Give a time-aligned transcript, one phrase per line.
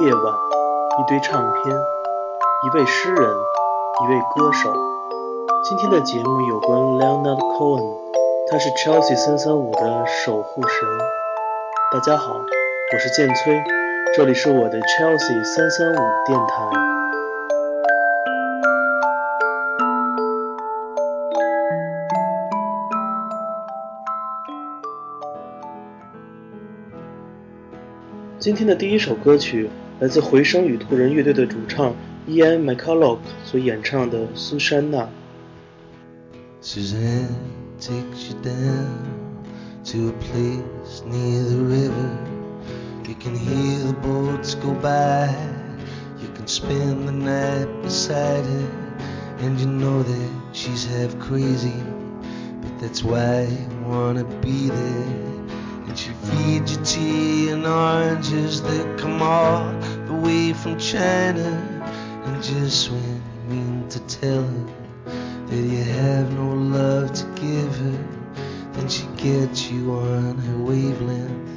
[0.00, 0.34] 夜晚，
[0.98, 1.76] 一堆唱片，
[2.64, 3.30] 一位诗人，
[4.02, 4.72] 一位歌手。
[5.68, 7.84] 今天的节目有关 Leonard Cohen，
[8.50, 10.88] 他是 Chelsea 三三五的守护神。
[11.92, 13.62] 大家好，我是建崔，
[14.16, 16.70] 这里是我的 Chelsea 三三五电台。
[28.38, 29.70] 今天的第一首歌曲
[30.01, 31.95] 来自回声与兔人乐队的主唱
[32.27, 34.99] Ian McCulloch 所演唱的《苏珊娜》。
[36.61, 37.29] Suzanne
[37.79, 39.07] takes you down
[39.85, 42.37] to a place near the river.
[43.07, 45.33] You can hear the boats go by.
[46.21, 48.69] You can spend the night beside her.
[49.39, 51.81] And you know that she's half crazy.
[52.61, 55.07] But that's why you wanna be there.
[55.87, 59.71] And she feeds you tea and oranges that come all
[60.12, 61.48] the way from China.
[62.24, 64.66] And just when you mean to tell her
[65.46, 67.98] that you have no love to give her,
[68.72, 71.48] then she gets you on her wavelength.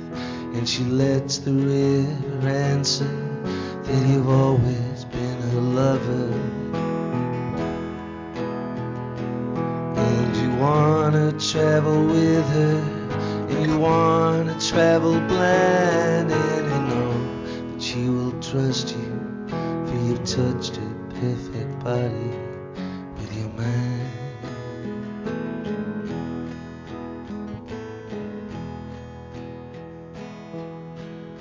[0.56, 3.12] And she lets the river answer
[3.84, 6.32] that you've always been her lover.
[10.08, 12.78] And you wanna travel with her
[13.50, 16.65] and you wanna travel blind
[18.56, 19.48] trust you
[19.86, 22.32] for you've touched her perfect body
[23.18, 24.10] with your mind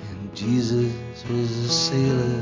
[0.09, 0.93] and Jesus
[1.29, 2.41] was a sailor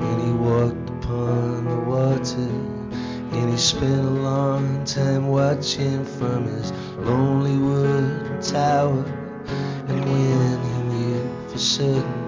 [0.00, 2.50] when he walked upon the water
[3.38, 9.02] and he spent a long time watching from his lonely wood tower.
[9.88, 12.27] And when he knew for certain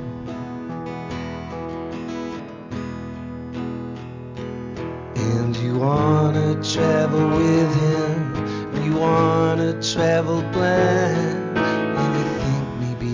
[6.31, 13.13] Wanna travel with him, you wanna travel blind, and you think maybe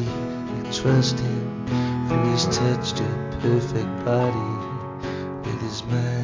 [0.55, 1.65] you trust him,
[2.07, 4.51] for he's touched your perfect body
[5.43, 6.16] with his mind.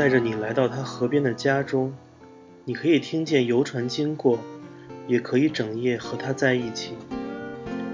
[0.00, 1.92] 带着你来到他河边的家中，
[2.64, 4.38] 你可以听见游船经过，
[5.06, 6.94] 也可以整夜和他在一起。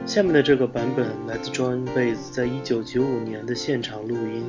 [0.06, 4.44] 下面的这个版本来自 John Baez 在一九九五年的现场录音。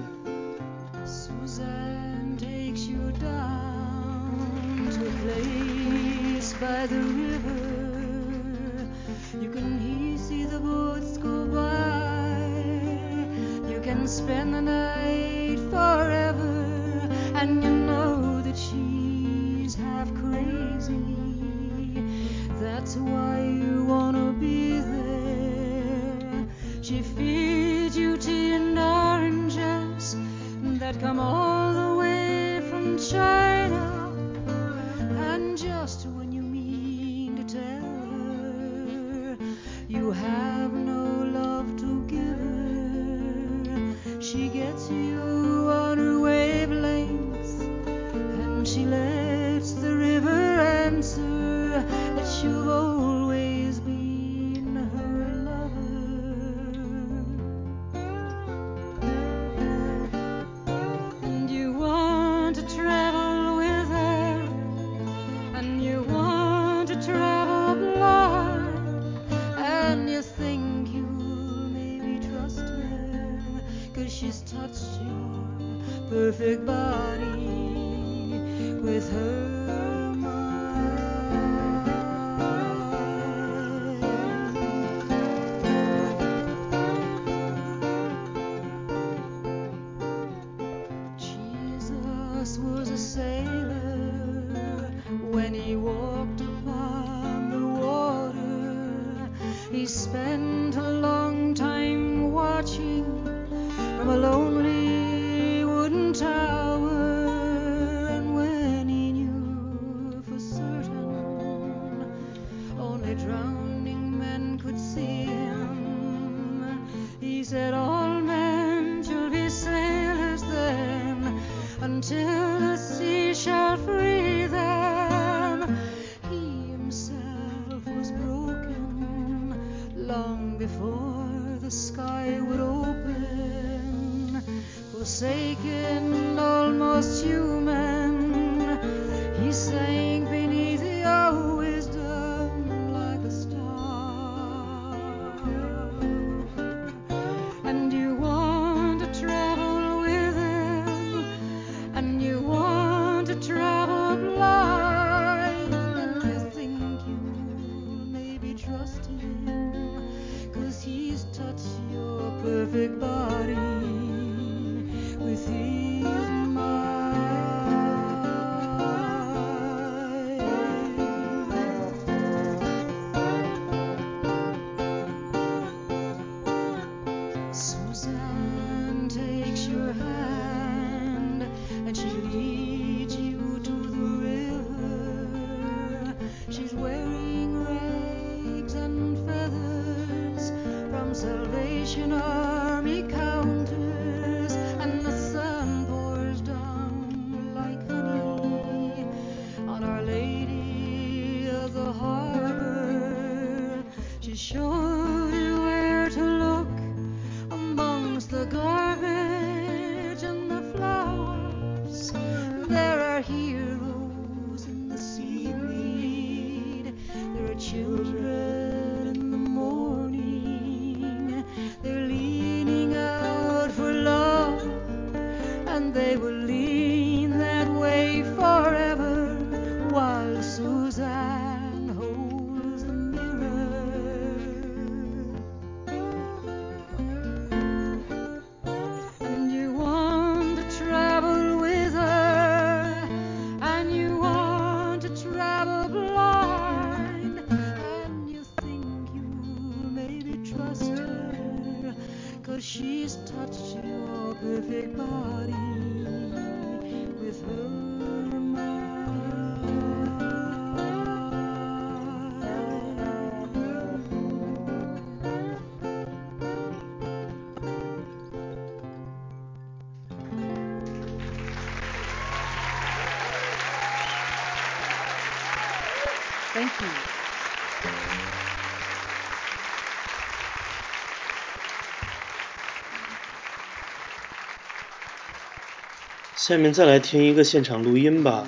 [286.46, 288.46] 下面再来听一个现场录音吧，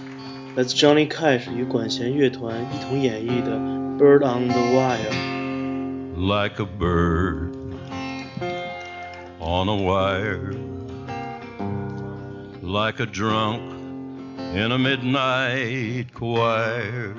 [0.56, 3.56] 来自 Johnny Cash 与管弦乐团一同演绎的《
[3.98, 5.30] Bird on the Wire》。
[6.16, 7.54] like a bird
[9.40, 10.54] on a wire,
[12.62, 13.60] like a drunk
[14.54, 17.14] in a midnight choir.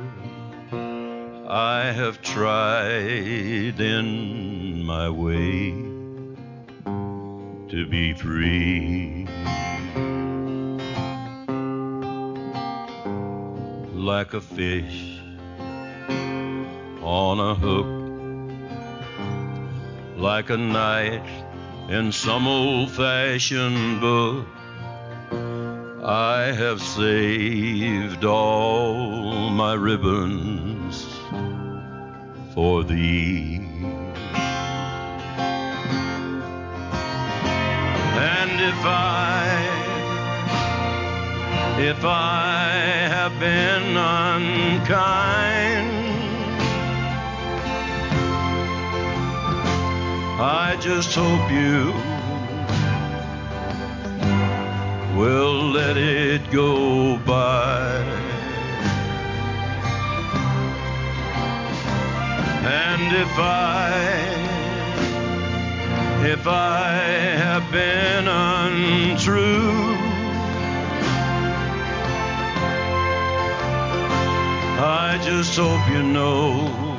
[1.48, 5.74] I have tried in my way
[7.70, 9.28] to be free.
[14.17, 15.21] Like a fish
[17.01, 17.87] on a hook
[20.17, 21.29] like a knight
[21.89, 24.47] in some old fashioned book.
[26.03, 31.07] I have saved all my ribbons
[32.53, 33.61] for thee.
[38.33, 39.10] And if I,
[41.83, 42.69] if I
[43.09, 45.89] have been unkind,
[50.39, 51.95] I just hope you
[55.19, 58.05] will let it go by.
[62.63, 63.91] And if I,
[66.27, 66.89] if I
[67.39, 70.00] have been untrue,
[75.23, 76.97] just hope you know.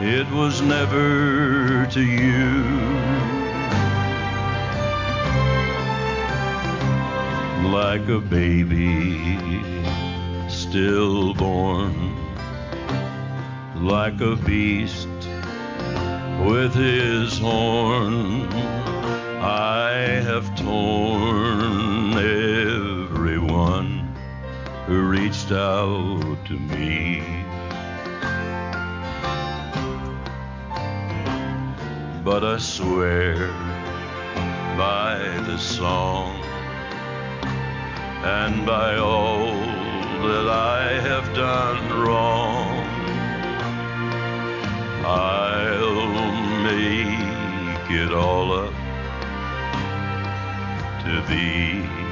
[0.00, 2.64] It was never to you.
[7.70, 9.62] Like a baby
[10.48, 11.94] stillborn,
[13.74, 15.08] like a beast
[16.46, 18.42] with his horn,
[19.40, 19.90] I
[20.22, 21.53] have torn
[24.86, 27.22] who reached out to me.
[32.22, 33.48] But I swear
[34.76, 36.42] by the song
[38.24, 39.52] and by all
[40.28, 42.84] that I have done wrong,
[45.04, 48.74] I'll make it all up
[51.04, 52.03] to thee.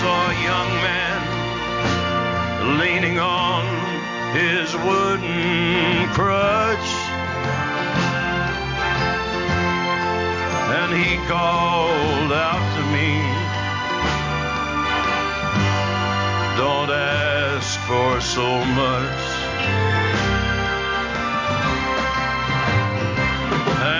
[0.00, 1.18] Saw a young man
[2.78, 3.64] leaning on
[4.32, 6.90] his wooden crutch.
[10.80, 13.10] And he called out to me,
[16.56, 19.22] Don't ask for so much.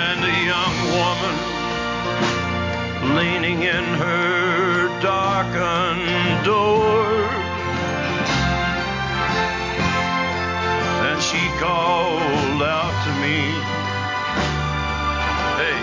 [0.01, 1.37] And a young woman
[3.17, 7.07] leaning in her darkened door.
[11.09, 13.39] And she called out to me,
[15.61, 15.81] Hey,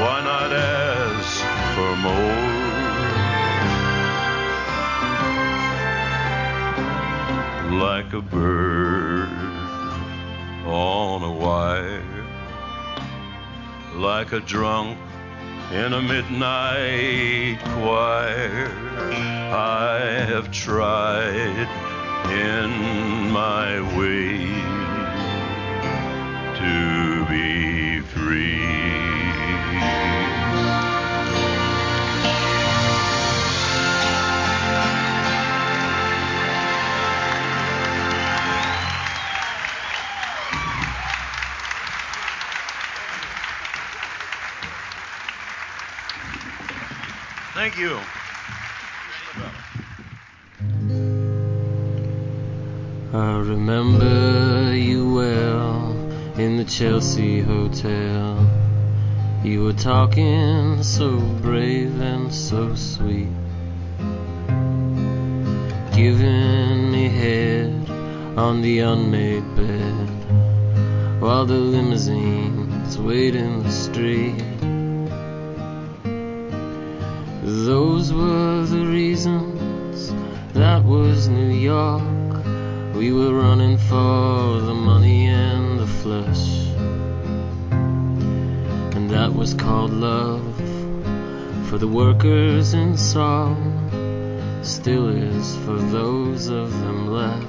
[0.00, 1.44] why not ask
[1.74, 2.54] for more?
[7.80, 9.28] Like a bird
[10.66, 12.02] on a wire,
[13.96, 14.98] like a drunk
[15.72, 18.68] in a midnight choir.
[19.52, 21.68] I have tried
[22.30, 24.46] in my way
[26.58, 28.64] to be free.
[47.64, 47.98] Thank you.
[53.14, 55.92] I remember you well
[56.38, 58.46] in the Chelsea Hotel.
[59.42, 63.32] You were talking so brave and so sweet,
[65.96, 67.88] giving me head
[68.36, 74.73] on the unmade bed while the limousines wait in the street.
[77.62, 80.12] Those were the reasons,
[80.54, 82.02] that was New York.
[82.96, 86.66] We were running for the money and the flesh.
[88.96, 90.56] And that was called love
[91.68, 93.54] for the workers in song.
[94.62, 97.46] Still is for those of them left.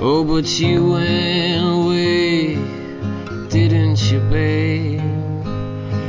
[0.00, 2.54] Oh, but you went away,
[3.48, 5.05] didn't you, babe?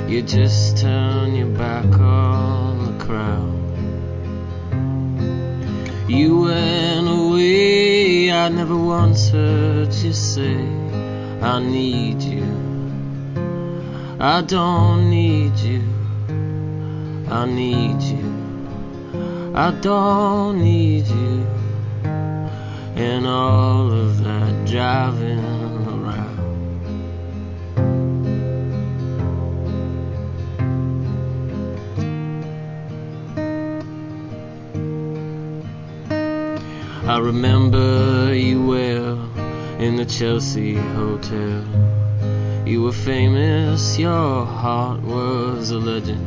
[0.08, 3.58] You just turn your back on the crowd.
[6.10, 10.56] You went away, I never once heard you say,
[11.42, 12.46] I need you.
[14.18, 15.84] I don't need you,
[17.30, 18.38] I need you.
[19.54, 21.46] I don't need you.
[22.96, 25.57] And all of that driving
[37.28, 39.20] remember you well
[39.80, 41.62] in the Chelsea Hotel.
[42.66, 46.26] You were famous, your heart was a legend.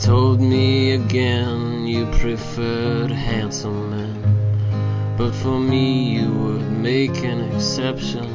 [0.00, 8.26] Told me again you preferred handsome men, but for me you would make an exception.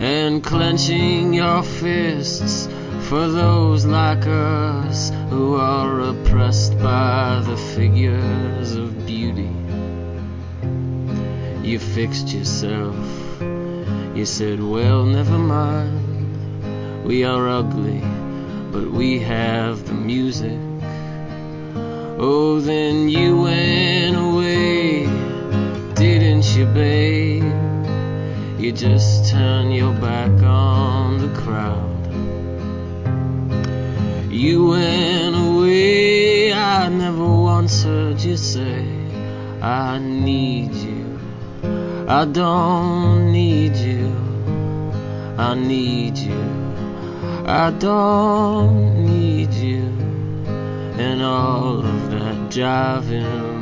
[0.00, 2.66] And clenching your fists
[3.08, 9.50] for those like us who are oppressed by the figures of beauty.
[11.66, 12.94] You fixed yourself.
[14.14, 17.06] You said, Well, never mind.
[17.06, 18.02] We are ugly,
[18.72, 20.60] but we have the music.
[22.20, 25.06] Oh, then you went away,
[25.94, 27.42] didn't you, babe?
[28.60, 31.87] You just turned your back on the crowd.
[34.38, 38.86] You went away, I never once heard you say,
[39.60, 41.18] I need you.
[42.06, 44.14] I don't need you,
[45.36, 46.40] I need you.
[47.46, 49.82] I don't need you.
[51.02, 53.57] And all of that driving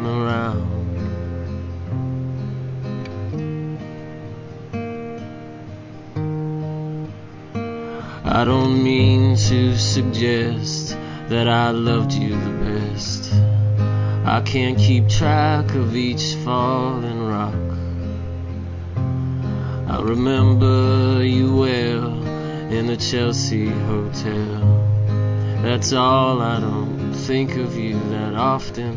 [8.29, 13.33] I don't mean to suggest that I loved you the best.
[14.27, 17.55] I can't keep track of each falling rock.
[19.89, 22.21] I remember you well
[22.69, 24.77] in the Chelsea Hotel.
[25.63, 28.97] That's all, I don't think of you that often.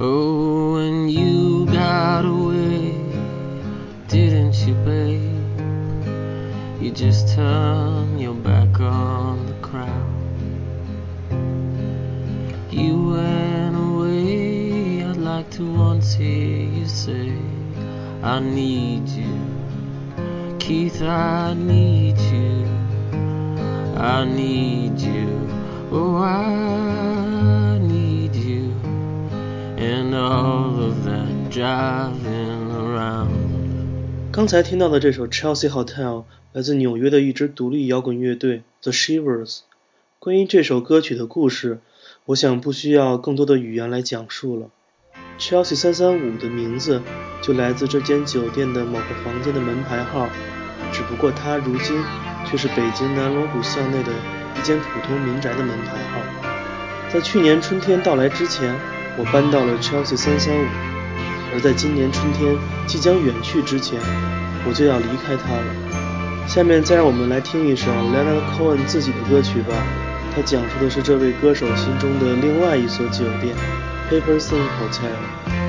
[0.00, 2.94] Oh, when you got away,
[4.08, 5.31] didn't you, babe?
[6.81, 10.17] You just turn your back on the crowd.
[12.71, 17.33] You went away, I'd like to once hear you say,
[18.21, 19.39] I need you.
[20.59, 22.65] Keith, I need you.
[23.97, 25.49] I need you.
[25.91, 28.71] Oh, I need you.
[29.77, 33.57] And all of that driving around.
[34.31, 36.23] 刚才听到的这首《Chelsea Hotel》
[36.54, 39.60] 来自纽约的一支独立摇滚乐队 The Shivers。
[40.18, 41.78] 关于这首歌曲的故事，
[42.26, 44.68] 我想不需要更多的语言来讲述了。
[45.38, 47.00] Chelsea 三三五的名字
[47.40, 50.28] 就来自这间酒店的某个房间的门牌号，
[50.92, 51.96] 只不过它如今
[52.44, 54.12] 却是北京南锣鼓巷内的
[54.58, 56.20] 一间普通民宅的门牌号。
[57.10, 58.78] 在去年春天到来之前，
[59.16, 60.66] 我搬到了 Chelsea 三三五，
[61.54, 62.54] 而在今年春天
[62.86, 63.98] 即将远去之前，
[64.68, 66.01] 我就要离开它了。
[66.52, 69.72] 下面再让我们来听一首 Leonard Cohen 自己的歌曲吧。
[70.36, 73.56] 它讲述的是这位歌手心中的另外一所酒店
[74.10, 75.61] ——Paperson Hotel。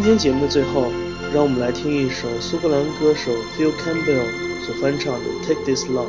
[0.00, 0.92] 今天节目的最后，
[1.34, 4.30] 让我们来听一首苏格兰歌手 Phil Campbell
[4.64, 6.06] 所翻唱的《Take This Love》。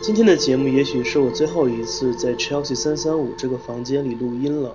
[0.00, 4.74] 今天的节目也许是我最后一次在 Chelsea 三三五这个房间里录音了，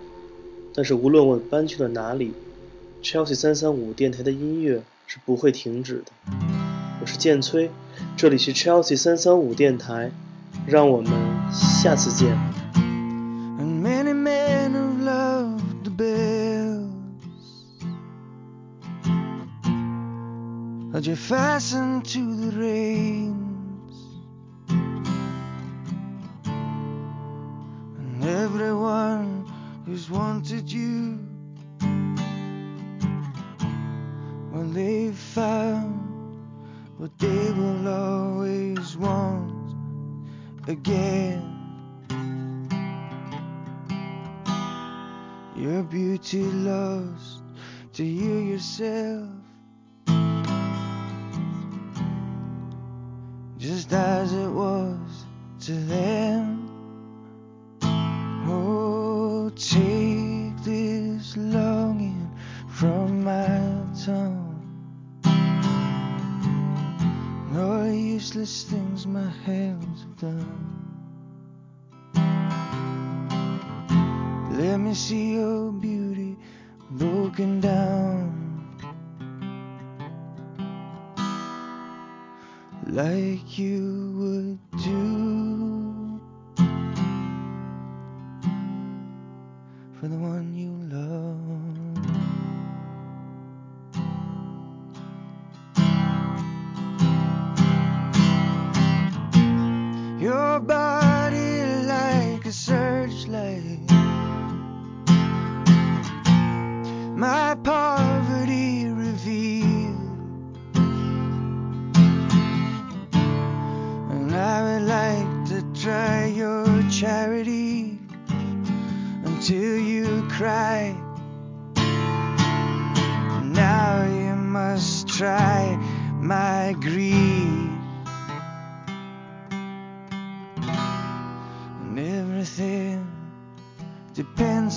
[0.76, 2.34] 但是无论我搬去了哪里
[3.02, 6.12] ，Chelsea 三三五电台的音乐是不会停止的。
[7.02, 7.72] 我是建崔，
[8.16, 10.12] 这里是 Chelsea 三三五电台，
[10.68, 11.12] 让我们
[11.52, 12.51] 下次见。
[21.32, 23.96] That you fasten to the reins,
[27.98, 29.46] and everyone
[29.86, 31.20] who's wanted you,
[34.52, 36.00] well, they've found
[36.98, 39.76] what they will always want
[40.68, 41.48] again.
[45.56, 47.44] Your beauty lost
[47.94, 49.30] to you yourself.
[53.62, 54.98] Just as it was
[55.68, 56.68] to them.
[58.50, 62.28] Oh, take this longing
[62.68, 64.58] from my tongue.
[67.56, 70.80] All the useless things my hands have done.
[74.54, 76.36] Let me see your beauty
[76.90, 77.91] broken down
[82.92, 84.01] like you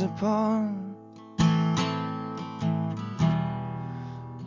[0.05, 0.95] upon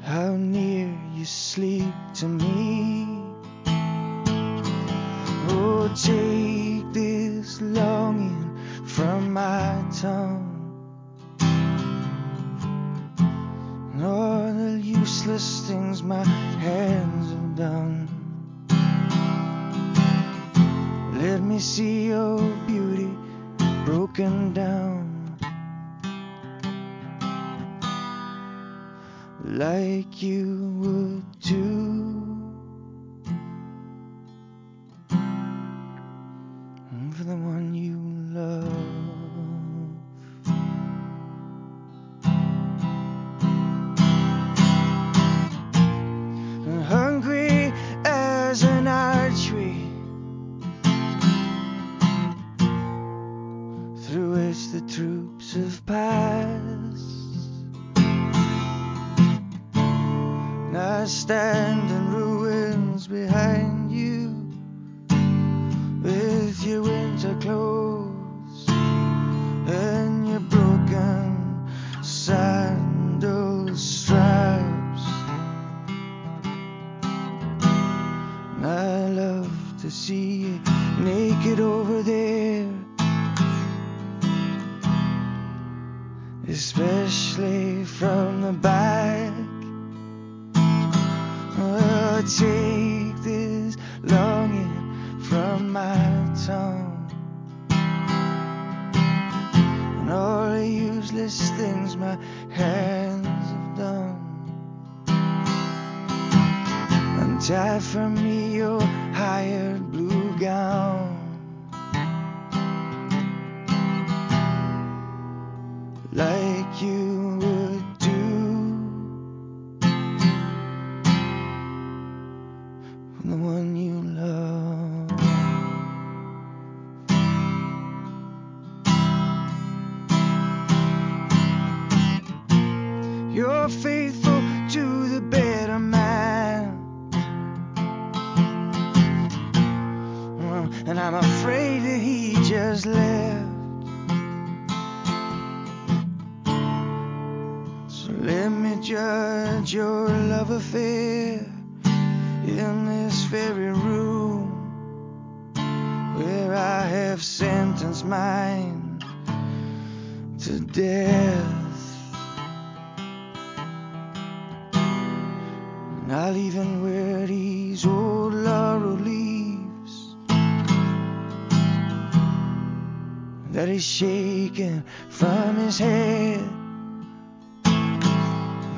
[0.03, 3.07] how near you sleep to me.
[5.49, 10.53] Oh, take this longing from my tongue.
[13.93, 18.07] And all the useless things my hands have done.
[21.15, 22.56] Let me see your
[30.15, 30.56] you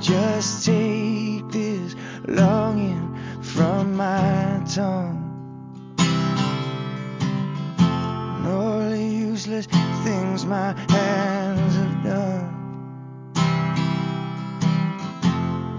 [0.10, 1.96] Just take this
[2.28, 5.22] longing from my tongue.
[8.40, 9.68] And all the useless
[10.04, 12.50] things my hands have done.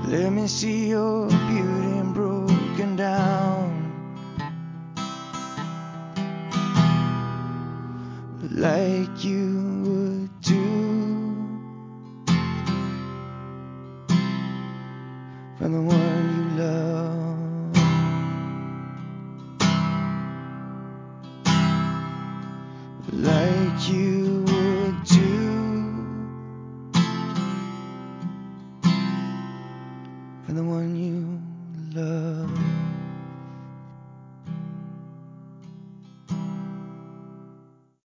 [0.07, 3.67] Let me see your beauty broken down.
[8.53, 9.50] Like you